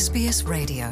[0.00, 0.86] SBS 라디오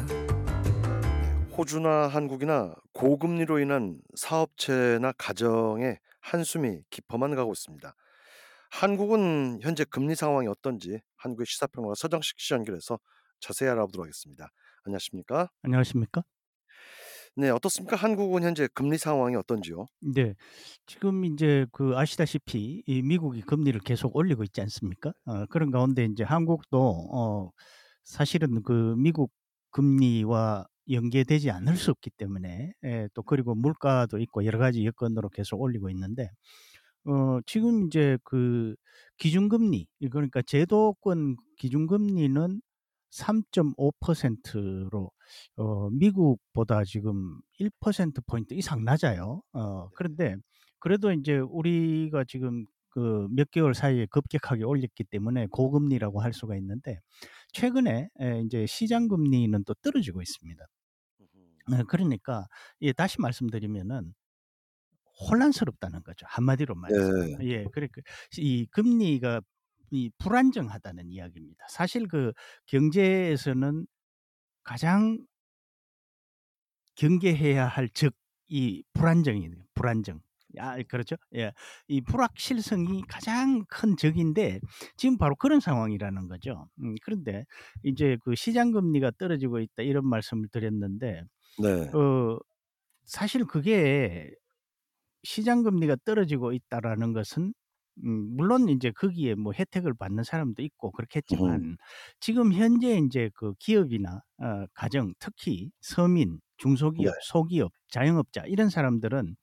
[1.57, 7.95] 호주나 한국이나 고금리로 인한 사업체나 가정의 한숨이 깊어만 가고 있습니다.
[8.69, 12.99] 한국은 현재 금리 상황이 어떤지 한국의 시사평론가 서정식 씨 연결해서
[13.39, 14.51] 자세히 알아보도록 하겠습니다.
[14.83, 15.49] 안녕하십니까?
[15.63, 16.21] 안녕하십니까?
[17.35, 17.95] 네, 어떻습니까?
[17.95, 19.87] 한국은 현재 금리 상황이 어떤지요?
[20.01, 20.35] 네.
[20.85, 25.13] 지금 이제 그 아시다시피 이 미국이 금리를 계속 올리고 있지 않습니까?
[25.25, 27.49] 어, 그런 가운데 이제 한국도 어,
[28.09, 29.31] 사실은 그 미국
[29.71, 35.61] 금리와 연계되지 않을 수 없기 때문에 예, 또 그리고 물가도 있고 여러 가지 여건으로 계속
[35.61, 36.31] 올리고 있는데
[37.05, 38.75] 어, 지금 이제 그
[39.17, 42.61] 기준금리 그러니까 제도권 기준금리는
[43.11, 45.11] 3.5%로
[45.57, 49.41] 어, 미국보다 지금 1% 포인트 이상 낮아요.
[49.53, 50.35] 어, 그런데
[50.79, 56.99] 그래도 이제 우리가 지금 그 몇 개월 사이에 급격하게 올렸기 때문에 고금리라고 할 수가 있는데
[57.53, 60.65] 최근에 에, 이제 시장 금리는 또 떨어지고 있습니다.
[61.71, 62.47] 네, 그러니까
[62.81, 64.13] 예, 다시 말씀드리면은
[65.29, 66.25] 혼란스럽다는 거죠.
[66.29, 67.11] 한마디로 말해서.
[67.39, 67.47] 네.
[67.47, 68.01] 예, 그러니까
[68.37, 69.41] 이 금리가
[69.91, 71.65] 이 불안정하다는 이야기입니다.
[71.69, 72.31] 사실 그
[72.67, 73.85] 경제에서는
[74.63, 75.17] 가장
[76.95, 79.63] 경계해야 할적이 불안정이네요.
[79.73, 80.21] 불안정.
[80.57, 81.15] 아, 그렇죠.
[81.35, 81.51] 예.
[81.87, 84.59] 이 불확실성이 가장 큰 적인데
[84.97, 86.67] 지금 바로 그런 상황이라는 거죠.
[86.81, 87.45] 음, 그런데
[87.83, 91.23] 이제 그 시장 금리가 떨어지고 있다 이런 말씀을 드렸는데
[91.57, 91.93] 네.
[91.93, 92.37] 어
[93.05, 94.31] 사실 그게
[95.23, 97.53] 시장 금리가 떨어지고 있다라는 것은
[98.05, 101.77] 음, 물론 이제 거기에 뭐 혜택을 받는 사람도 있고 그렇겠지만
[102.21, 107.19] 지금 현재 이제 그 기업이나 어, 가정 특히 서민, 중소기업, 네.
[107.19, 109.35] 소기업, 자영업자 이런 사람들은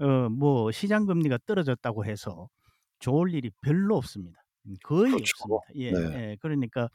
[0.00, 2.48] 어, 뭐 시장 금리가 떨어졌다고 해서
[3.00, 4.42] 좋을 일이 별로 없습니다.
[4.66, 5.22] 음, 거의 그렇죠.
[5.22, 5.64] 없습니다.
[5.76, 6.14] 예, 네.
[6.14, 6.88] 예, 그러니까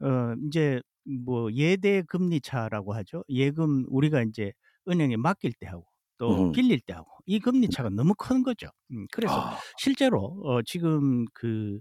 [0.00, 3.24] 어, 이제 뭐 예대 금리 차라고 하죠.
[3.28, 4.52] 예금 우리가 이제
[4.88, 5.86] 은행에 맡길 때 하고
[6.18, 6.52] 또 음.
[6.52, 8.68] 빌릴 때 하고 이 금리 차가 너무 큰 거죠.
[8.92, 11.80] 음, 그래서 아, 실제로 어, 지금 그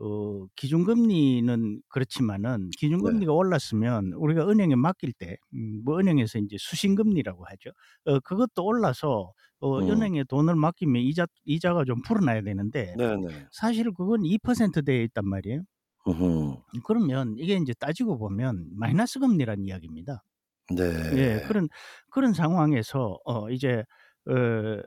[0.00, 7.70] 어, 기준금리는 그렇지만은 기준금리가 올랐으면 우리가 은행에 맡길 때, 음, 뭐 은행에서 이제 수신금리라고 하죠.
[8.06, 9.90] 어, 그것도 올라서 어, 음.
[9.90, 13.46] 은행에 돈을 맡기면 이자 이자가 좀 불어나야 되는데 네네.
[13.50, 15.62] 사실 그건 2%대에 있단 말이에요.
[16.06, 16.56] 음흠.
[16.84, 20.22] 그러면 이게 이제 따지고 보면 마이너스 금리란 이야기입니다.
[20.70, 20.82] 네.
[21.16, 21.68] 예, 그런
[22.10, 23.84] 그런 상황에서 어 이제
[24.26, 24.80] 어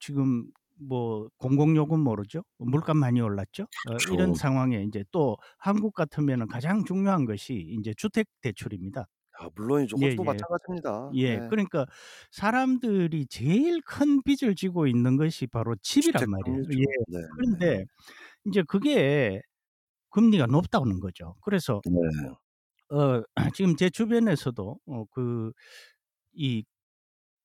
[0.00, 0.46] 지금
[0.80, 2.42] 뭐 공공요금 모르죠?
[2.58, 3.64] 물가 많이 올랐죠?
[3.64, 4.14] 어, 그렇죠.
[4.14, 9.06] 이런 상황에 이제 또 한국 같으면은 가장 중요한 것이 이제 주택 대출입니다.
[9.38, 9.96] 아, 물론이죠.
[10.02, 10.16] 예, 예.
[10.24, 11.10] 마찬가지입니다.
[11.14, 11.48] 예, 네.
[11.48, 11.86] 그러니까
[12.32, 16.62] 사람들이 제일 큰 빚을 지고 있는 것이 바로 집이란 말이에요.
[16.72, 16.84] 예.
[17.08, 17.18] 네.
[17.36, 17.84] 그런데
[18.46, 19.42] 이제 그게
[20.10, 21.36] 금리가 높다는 거죠.
[21.42, 22.34] 그래서 네.
[22.90, 23.22] 어
[23.56, 26.64] 지금 제 주변에서도 어 그이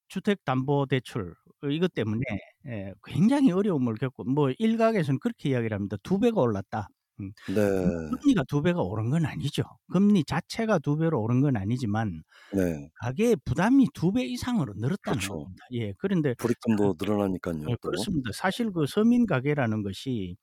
[0.10, 2.22] 주택담보대출 어 이것 때문에
[2.68, 5.98] 예 굉장히 어려움을 겪고 뭐 일각에서는 그렇게 이야기를 합니다.
[6.04, 6.90] "두 배가 올랐다."
[7.22, 7.32] 음.
[7.48, 8.20] 네.
[8.22, 9.64] 금리가 두 배가 오른 건 아니죠.
[9.92, 12.92] 금리 자체가 두 배로 오른 건 아니지만 네.
[13.02, 15.30] 가계의 부담이 두 배 이상으로 늘었다는 그렇죠.
[15.30, 15.64] 겁니다.
[15.74, 15.94] 예.
[16.00, 17.68] 그런데 불입금도 늘어나니까요.
[17.68, 17.90] 어 또.
[17.90, 18.32] 그렇습니다.
[18.34, 20.38] 사실 그 서민 가게라는 것이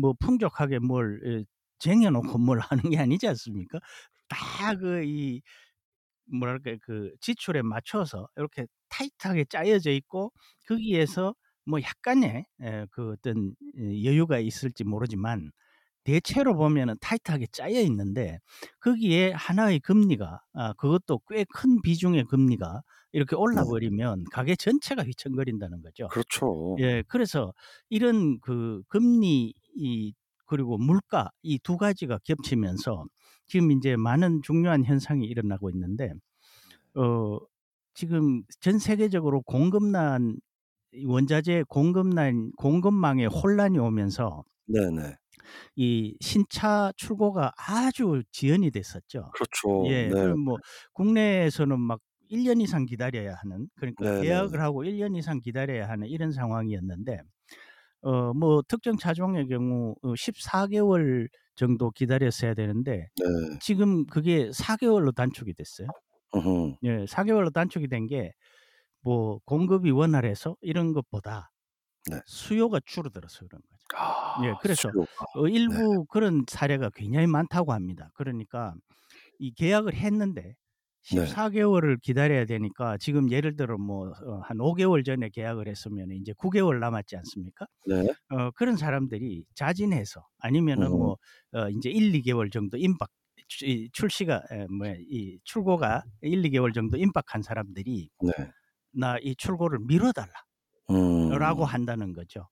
[0.00, 1.44] 뭐 풍족하게 뭘예
[1.78, 3.78] 쟁여 놓고 뭘 하는 게 아니지 않습니까?
[4.28, 5.42] 다 그 이
[6.32, 10.32] 뭐랄까 그 지출에 맞춰서 이렇게 타이트하게 짜여져 있고
[10.68, 11.34] 거기에서
[11.66, 15.50] 뭐 약간의 예그 어떤 이 여유가 있을지 모르지만
[16.04, 18.38] 대체로 보면은 타이트하게 짜여 있는데
[18.80, 23.68] 거기에 하나의 금리가 아 그것도 꽤 큰 비중의 금리가 이렇게 올라 네.
[23.68, 26.08] 버리면 가게 전체가 휘청거린다는 거죠.
[26.08, 26.76] 그렇죠.
[26.78, 27.02] 예.
[27.08, 27.52] 그래서
[27.90, 30.14] 이런 그 금리 이
[30.46, 33.04] 그리고 물가 이 두 가지가 겹치면서
[33.50, 36.12] 지금 인제 많은 중요한 현상이 일어나고 있는데
[36.96, 37.38] 어
[37.94, 40.36] 지금 전 세계적으로 공급난
[40.94, 45.16] 이 원자재 공급난 공급망에 혼란이 오면서 네네.
[45.76, 49.32] 이 신차 출고가 아주 지연이 됐었죠.
[49.32, 49.68] 그렇죠.
[49.82, 50.14] 예.
[50.14, 50.34] 네.
[50.44, 50.58] 뭐
[50.92, 54.20] 국내에서는 막 1년 이상 기다려야 하는 그러니까 네네.
[54.20, 57.20] 계약을 하고 1년 이상 기다려야 하는 이런 상황이었는데
[58.02, 61.28] 어 뭐 특정 차종의 경우 어14 개월
[61.60, 63.58] 정도 기다렸어야 되는데 네.
[63.60, 65.88] 지금 그게 4 개월로 단축이 됐어요.
[66.36, 66.76] 으흠.
[66.84, 67.06] 예.
[67.06, 68.32] 4 개월로 단축이 된 게
[69.02, 71.50] 뭐 공급이 원활해서 이런 것보다
[72.10, 72.20] 네.
[72.26, 73.84] 수요가 줄어들어서 그런 거죠.
[73.96, 74.54] 아, 예.
[74.62, 74.90] 그래서.
[75.36, 78.10] 어 일부 그런 사례가 굉장히 많다고 합니다.
[78.14, 78.74] 그러니까
[79.38, 80.56] 이 계약을 했는데
[81.08, 81.36] 네.
[81.36, 86.80] 14 개월을 기다려야 되니까 지금 예를 들어 뭐어한5 개월 전에 계약을 했으면은 인제 9 개월
[86.80, 87.66] 남았지 않습니까?
[87.86, 88.14] 네.
[88.30, 90.98] 어 그런 사람들이 자진해서 아니면은 음.
[90.98, 93.10] 뭐어 인제 1-2 개월 정도 임박
[93.92, 98.52] 출시가 에 뭐야 이 출고가 1-2 개월 정도 임박한 사람들이 네.
[98.92, 100.54] "나 이 출고를 미뤄 달라."라고
[100.88, 101.66] 음.
[101.66, 102.48] 한다는 거죠.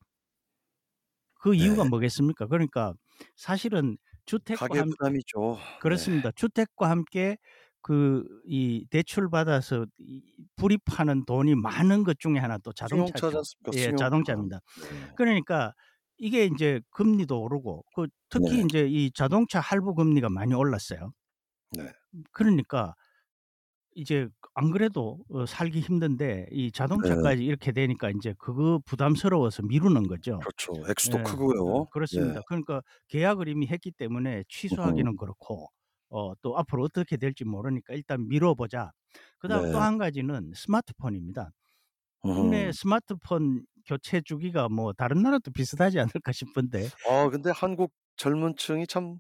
[1.37, 1.89] 그 이유가 네.
[1.89, 2.47] 뭐겠습니까?
[2.47, 2.95] 그러니까
[3.37, 3.97] 사실은
[4.27, 5.59] 주택과 가계 함 부담이죠.
[5.89, 5.95] 네.
[5.97, 6.31] 그렇습니다.
[6.33, 7.39] 주택과 함께
[7.83, 10.23] 그 이 대출 받아서 이
[10.57, 13.39] 불입하는 돈이 많은 것 중에 하나 또 자동차죠.
[13.39, 13.73] 않습니까?
[13.75, 13.93] 예.
[13.97, 14.61] 자동차입니다.
[14.77, 14.89] 네.
[15.17, 15.75] 그러니까
[16.19, 18.63] 이게 인제 금리도 오르고 그 특히 네.
[18.63, 21.13] 인제 이 자동차 할부 금리가 많이 올랐어요.
[21.71, 21.93] 네.
[22.15, 22.95] 음 그러니까
[23.95, 26.71] 이제 안 그래도 어 살기 힘든데 이
[27.03, 27.09] 네.
[27.13, 30.47] 자동차까지 이렇게 되니까 인제 그거 부담스러워서 미루는 거죠.
[30.47, 30.73] 그렇죠.
[30.89, 31.21] 액수도 예.
[31.21, 31.61] 크고요.
[31.65, 32.41] 어 그렇습니다.
[32.41, 32.43] 네.
[32.49, 34.45] 그러니까 계약을 이미 했기 때문에.
[34.49, 35.69] 취소하기는 그렇고
[36.11, 38.93] 어 또 앞으로 어떻게 될지 모르니까 일단 미뤄 보자.
[39.39, 39.83] 그다음 또 네.
[39.83, 41.51] 한 가지는 스마트폰입니다.
[42.31, 42.75] 국내 으흠.
[42.75, 49.19] 스마트폰 교체 주기가 뭐 다른 나라도 비슷하지 않을까 싶은데 아 근데 한국 젊은 층이 참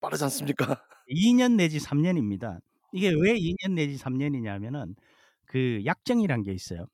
[0.00, 0.66] 빠르지 않습니까?
[1.08, 2.58] 2년 내지 3 년입니다.
[2.92, 4.94] 이게 왜 2년 내지 3 년이냐면은
[5.46, 6.86] 그 약정이란 게 있어요.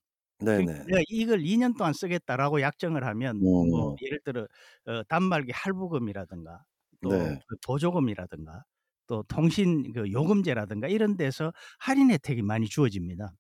[0.55, 0.87] 그러니까 네네.
[0.87, 3.99] 내가 "이걸 2년 동안 쓰겠다."라고 약정을 하면 뭐 음.
[4.03, 4.49] 예를 들어
[4.87, 6.65] 어 단말기 할부금이라든가
[7.03, 7.43] 또 네.
[7.49, 8.65] 그 보조금이라든가
[9.13, 13.33] 또 통신 그 요금제라든가 이런 데서 할인 혜택이 많이 주어집니다.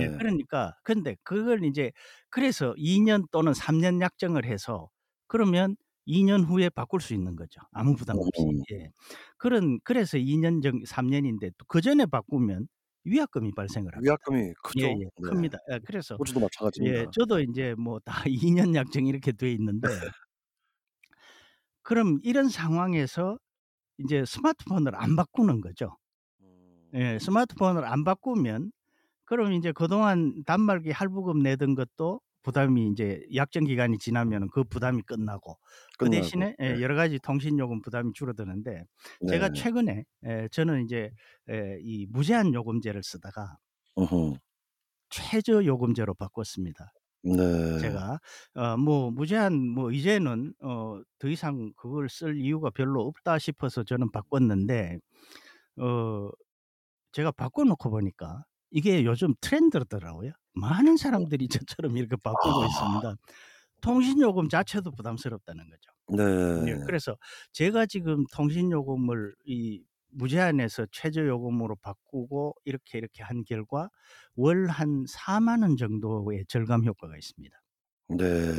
[0.00, 0.18] 예 네.
[0.18, 1.92] 그러니까 근데 그걸 인제
[2.30, 4.90] 그래서 2년 또는 3년 약정을 해서
[5.28, 8.46] 그러면 2년 후에 바꿀 수 있는 거죠, 아무 부담 없이.
[8.46, 8.64] 으흠.
[8.72, 8.90] 예.
[9.38, 12.68] 그런 그래서 2년 정 3 년인데 또 그전에 바꾸면
[13.04, 14.02] 위약금이 발생을 합니다.
[14.02, 14.88] 위약금이 크죠.
[14.88, 15.04] 예 예.
[15.16, 15.30] 네.
[15.30, 15.58] 큽니다.
[15.72, 16.40] 예 그래서 호주도
[16.82, 17.12] 예 마찬가지입니다.
[17.12, 19.88] 저도 인제 뭐 다 2년 약정 이렇게 돼 있는데
[21.82, 23.38] 그럼 이런 상황에서
[23.98, 25.96] 인제 스마트폰을 안 바꾸는 거죠.
[26.94, 27.18] 예.
[27.20, 27.20] 음.
[27.20, 28.72] 스마트폰을 안 바꾸면
[29.26, 35.58] 그럼 인제 그동안 단말기 할부금 내던 것도 부담이 인제 약정 기간이 지나면은 그 부담이 끝나고
[35.98, 36.10] 그 끝나고.
[36.10, 36.80] 대신에 예 네.
[36.80, 38.84] 여러 가지 통신 요금 부담이 줄어드는데
[39.26, 39.54] 제가 네.
[39.54, 41.12] 최근에 예 저는 인제
[41.50, 43.58] 예이 무제한 요금제를 쓰다가
[43.98, 44.38] 으흠.
[45.10, 46.92] 최저 요금제로 바꿨습니다.
[47.24, 47.34] 네.
[47.78, 48.20] 제가
[48.56, 54.10] 어 뭐 무제한 뭐 이제는 어 더 이상 그걸 쓸 이유가 별로 없다 싶어서 저는
[54.12, 54.98] 바꿨는데
[55.78, 56.30] 어
[57.12, 60.32] 제가 바꿔 놓고 보니까 이게 요즘 트렌드더라고요.
[60.54, 62.66] 많은 사람들이 저처럼 이렇게 바꾸고 아.
[62.66, 63.16] 있습니다.
[63.82, 65.90] 통신 요금 자체도 부담스럽다는 거죠.
[66.68, 66.84] 예 네.
[66.86, 67.16] 그래서
[67.52, 69.82] 제가 지금 통신 요금을 이
[70.14, 73.90] 무제한에서 최저 요금으로 바꾸고 이렇게, 이렇게 한 결과
[74.36, 77.56] 월 한40,000원 정도의 절감 효과가 있습니다.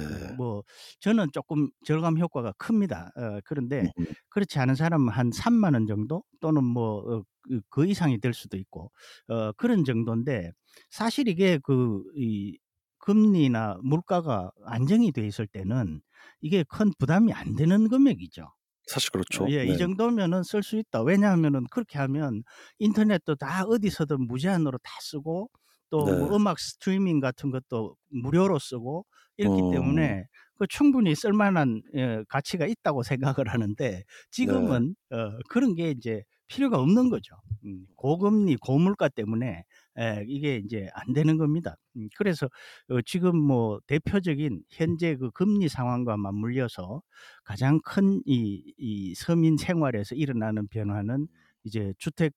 [0.09, 0.35] 어 네.
[0.35, 0.63] 뭐
[0.99, 3.11] 저는 쪼끔 절감 효과가 큽니다.
[3.15, 3.91] 어 그런데.
[4.29, 8.91] 그렇지 않은 사람은 한30,000원 정도 또는 뭐어그그 이상이 될 수도 있고
[9.29, 10.51] 어 그런 정돈데
[10.89, 12.57] 사실 이게 그이
[12.99, 16.01] 금리나 물가가 안정이 돼 있을 때는
[16.41, 18.51] 이게 큰 부담이 안 되는 금액이죠.
[18.85, 19.49] 사실 어 그렇죠.
[19.49, 19.67] 예 네.
[19.67, 22.43] '이 정도면은 쓸 수 있다.' 왜냐하면은 그렇게 하면
[22.79, 25.49] 인터넷도 다 어디서든 무제한으로 다 쓰고
[25.89, 26.35] 또뭐 네.
[26.35, 29.05] 음악 스트리밍 같은 것도 무료로 쓰고
[29.37, 29.63] 이렇기 음.
[29.63, 30.25] 때문에
[30.57, 34.03] 그 충분히 쓸 만한 예 가치가 있다고 생각을 하는데
[34.41, 34.85] 네.
[34.85, 37.35] 지금은 어 그런 게 인제 필요가 없는 거죠.
[37.65, 39.63] 음 고금리 고물가 때문에
[39.99, 41.77] 예 이게 인제 안 되는 겁니다.
[41.97, 42.47] 음 그래서
[42.89, 47.01] 어 지금 뭐 대표적인 현재 그 금리 상황과 맞물려서
[47.43, 51.27] 가장 큰 이 이 서민 생활에서 일어나는 변화는
[51.63, 52.33] 이제 주택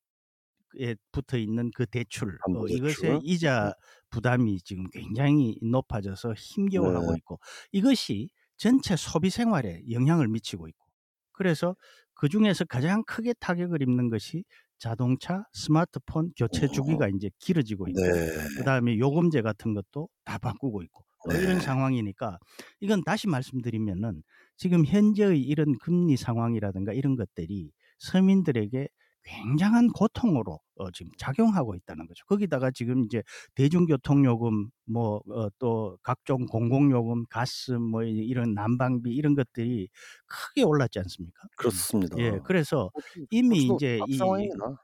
[0.81, 3.23] 에 붙어 있는 그 대출 어 이것의.
[3.23, 3.75] 이자
[4.11, 7.17] 부담이 지금 굉장히 높아져서 힘겨워하고 네.
[7.17, 7.41] 있고
[7.73, 10.87] 이것이 전체 소비 생활에 영향을 미치고 있고
[11.33, 11.75] 그래서
[12.15, 14.45] 그 중에서 가장 크게 타격을 입는 것이
[14.78, 16.68] 자동차, 스마트폰 교체 어.
[16.68, 18.49] 주기가 인제 길어지고 있고 네.
[18.54, 21.61] 그다음에 요금제 같은 것도 다 바꾸고 있고 어 이런 네.
[21.61, 22.38] 상황이니까
[22.80, 24.23] 이건 다시 말씀드리면은
[24.56, 28.88] 지금 현재의 이런 금리 상황이라든가 이런 것들이 서민들에게
[29.28, 32.25] 굉장한 고통으로 어 지금 작용하고 있다는 거죠.
[32.26, 33.23] 거기다가 지금 이제
[33.54, 39.88] 대중교통 요금 뭐어또 각종 공공 요금, 가스 뭐이 이런 난방비 이런 것들이
[40.26, 41.42] 크게 올랐지 않습니까?
[41.44, 41.49] 음.
[41.56, 42.16] 그렇습니다.
[42.18, 42.90] 예 그래서
[43.30, 44.18] 이미 인제 이.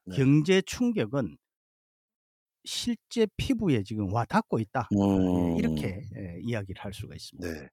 [0.05, 0.17] 네.
[0.17, 1.37] 경제 충격은
[2.65, 4.89] 실제 피부에 지금 와 닿고 있다.
[4.91, 5.57] 아예 음.
[5.57, 7.49] 이렇게 예 이야기를 할 수가 있습니다.
[7.49, 7.69] 네.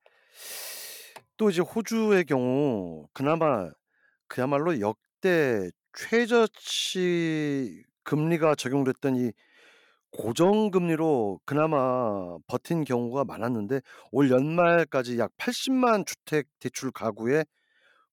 [1.37, 3.69] 또 이제 호주의 경우 그나마
[4.27, 9.31] 그야말로 역대 최저치 금리가 적용됐던 이
[10.11, 13.81] 고정금리로 그나마 버틴 경우가 많았는데
[14.11, 17.45] 올 연말까지 약 800,000 주택 대출 가구의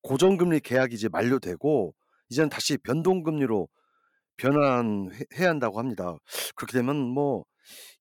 [0.02, 1.94] 고정금리 계약이 이제 만료되고
[2.30, 3.68] 이제는 다시 변동금리로
[4.38, 6.16] 변환해 해야 한다고 합니다.
[6.56, 7.44] 그렇게 되면 뭐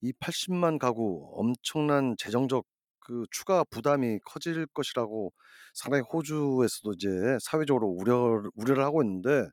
[0.01, 2.65] 이 800,000 가구 엄청난 재정적
[2.99, 5.33] 그 추가 부담이 커질 것이라고
[5.73, 9.47] 상당히 호주에서도 이제 사회적으로 우려를 우려를 하고 있는데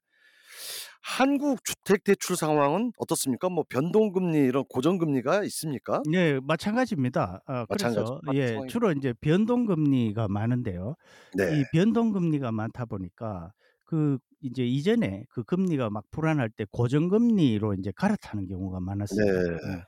[1.02, 3.48] 한국 주택 대출 상황은 어떻습니까?
[3.48, 6.04] 뭐 변동금리 이런 고정금리가 있습니까?
[6.10, 6.38] 네.
[6.40, 7.40] 마찬가지입니다.
[7.46, 8.62] 어 마찬가지 그래서 예.
[8.66, 10.96] 주로 인제 변동금리가 많은데요.
[11.32, 11.44] 네.
[11.46, 13.52] 이 변동금리가 많다 보니까
[13.84, 19.32] 그 이제 이전에 그 금리가 막 불안할 때 고정금리로 인제 갈아타는 경우가 많았어요.
[19.64, 19.76] 음.
[19.76, 19.84] 네.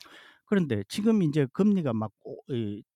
[0.47, 2.13] 그런데 지금 인제 금리가 막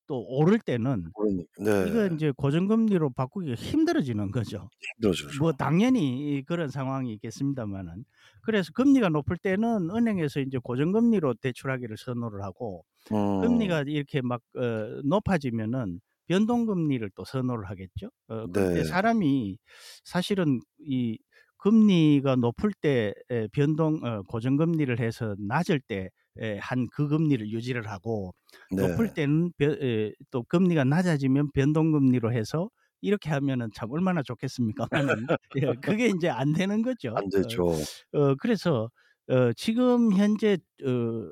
[0.07, 1.45] 또 오를 때는 그러니
[1.79, 2.07] 이거 네.
[2.07, 4.69] 인제 고정금리로 바꾸기가 힘들어지는 거죠.
[4.79, 5.41] 힘들어지죠.
[5.41, 8.05] 뭐 당연히 이 그런 상황이 있겠습니다마는.
[8.43, 13.17] 그래서 금리가 높을 때는 은행에서 인제 고정금리로 대출하기를 선호를 하고 음.
[13.39, 18.09] 금리가 이렇게 막 어 높아지면은 변동금리를 또 선호를 하겠죠.
[18.29, 18.83] 어 근데 네.
[18.85, 19.57] 사람이
[20.05, 21.17] 사실은 이
[21.57, 23.13] 금리가 높을 때에
[23.53, 26.09] 변동 어 고정금리를 해서 낮을 때에
[26.59, 28.33] 한 그 금리를 유지를 하고
[28.77, 29.15] 높을 네.
[29.15, 32.69] 때는 변에또 금리가 낮아지면 변동금리로 해서
[33.01, 35.29] 이렇게 하면은 참 얼마나 좋겠습니까마는
[35.63, 37.23] 예 그게 인제 안 되는 거죠.
[37.23, 37.87] 안 되죠.
[38.13, 38.89] 어 어 그래서
[39.29, 41.31] 어 지금 현재 어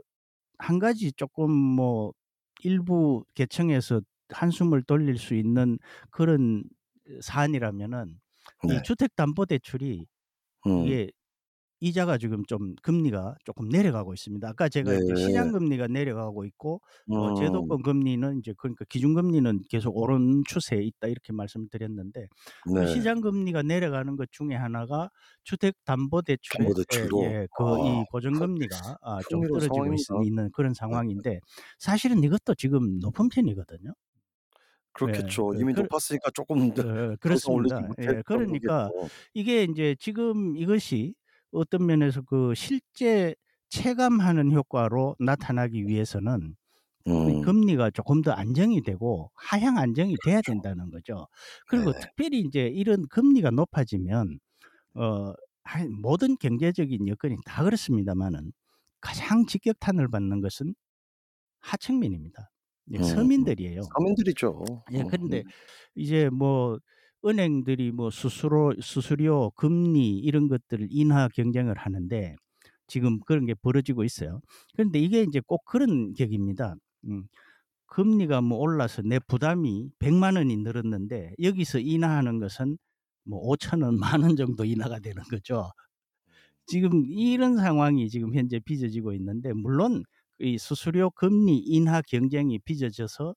[0.60, 2.14] 한 가지 쪼끔 뭐
[2.64, 5.80] 일부 계층에서 한숨을 돌릴 수 있는
[6.12, 6.64] 그런
[7.10, 8.20] 어 사안이라면은
[8.68, 8.84] 이 네.
[8.84, 10.06] 주택담보대출이
[10.68, 10.96] 음.
[10.96, 11.12] 이게
[11.82, 14.48] 이자가 지금 좀 금리가 쪼끔 내려가고 있습니다.
[14.50, 15.00] 아까 제가 네.
[15.16, 16.82] 시장 금리가 내려가고 있고
[17.14, 17.32] 어 음.
[17.32, 22.28] 제도권 금리는 인제 그러니까 기준 금리는 계속 오른 추세에 있다 이렇게 말씀드렸는데
[22.74, 22.86] 그 네.
[22.86, 25.10] 시장 금리가 내려가는 것 중에 하나가
[25.44, 30.06] 주택 담보 대출의 예 담보대출도 예그아이흥 고정금리가 아 좀 떨어지고 있.
[30.24, 30.98] 있는 그런 네.
[31.04, 31.42] 상황인데
[31.80, 33.94] 사실은 이것도 지금 높은 편이거든요.
[35.08, 35.40] 예.
[35.44, 35.54] 그렇겠죠.
[35.54, 37.94] 그 이미 그러 높았으니까 어 항상 그렇습니다.
[38.00, 38.24] 예.
[38.26, 38.92] 그러니까.
[39.34, 41.16] 이게 인제 지금 이것이
[41.52, 43.36] 어떤 면에서 그 실제
[43.70, 46.56] 체감하는 효과로 나타나기 위해서는
[47.28, 47.42] 이 음.
[47.42, 50.42] 금리가 쪼끔 더 안정이 되고 하향 안정이 돼야 그렇죠.
[50.42, 51.28] 된다는 거죠.
[51.68, 51.94] 그리고 네.
[51.94, 54.40] 특별히 인제 이런 금리가 높아지면
[54.96, 58.54] 어한 모든 경제적인 여건이 다 그렇습니다마는
[59.02, 60.76] 가장 직격탄을 받는 것은
[61.62, 62.52] 하층민입니다.
[62.94, 63.04] 예 음.
[63.04, 63.94] 서민들이에요.
[63.96, 64.84] 서민들이죠.
[64.94, 65.04] 예.
[65.04, 65.06] 음.
[65.06, 65.44] 그런데
[65.96, 66.80] 이제 뭐
[67.26, 72.36] 은행들이 뭐 수수로 수수료, 금리 이런 것들을 인하 경쟁을 하는데
[72.88, 74.42] 지금 그런 게 벌어지고 있어요.
[74.74, 76.76] 그런데 이게 인제 꼭 그런 격입니다.
[77.06, 77.26] 음.
[77.88, 82.78] 금리가 뭐 올라서 내 부담이 1 0 0만 원이 늘었는데 여기서 인하하는 것은
[83.26, 85.72] 뭐 5천 원, 만 원 정도 인하가 되는 거죠.
[86.68, 90.04] 지금 이런 상황이 지금 현재 빚어지고 있는데 물론
[90.40, 93.36] 이 수수료 금리 인하 경쟁이 빚어져서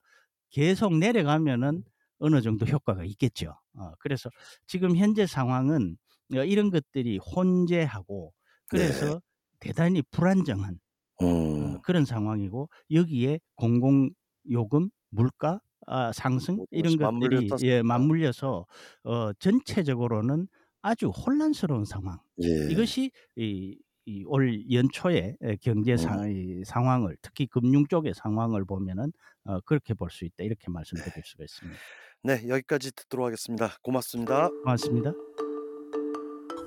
[0.50, 1.84] 계속 내려가면은
[2.18, 3.54] 어느 정도 효과가 있겠죠.
[3.74, 4.30] 어 그래서
[4.66, 5.96] 지금 현재 상황은
[6.34, 8.32] 어 이런 것들이 혼재하고
[8.70, 8.78] 네.
[8.78, 9.20] 그래서
[9.60, 10.78] 대단히 불안정한
[11.22, 11.80] 어 음.
[11.82, 14.10] 그런 상황이고 여기에 공공
[14.50, 17.82] 요금, 물가 아 상승 모든 이런 것이 맞물려 것들이 예 떴습니다.
[17.82, 18.66] 맞물려서
[19.04, 20.48] 어 전체적으로는
[20.82, 22.18] 아주 혼란스러운 상황.
[22.42, 22.48] 예.
[22.66, 25.96] 이것이 이 이 올 연초에 에 경제 음.
[25.96, 29.12] 상이 상황을 특히 금융 쪽의 상황을 보면은
[29.44, 30.72] 어 그렇게 볼 수 있다 이렇게 네.
[30.72, 31.82] 말씀드릴 수가 있습니다.
[32.24, 32.42] 네.
[32.48, 33.76] 여기까지 듣도록 하겠습니다.
[33.82, 34.48] 고맙습니다.
[34.64, 35.12] 고맙습니다.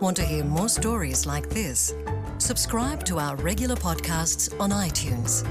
[0.01, 1.95] Want to hear more stories like this?
[2.37, 5.45] Subscribe to our regular podcasts on iTunes.